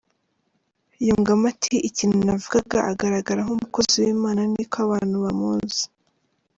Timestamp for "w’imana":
4.05-4.41